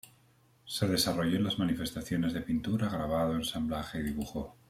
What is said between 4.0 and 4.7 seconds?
dibujo.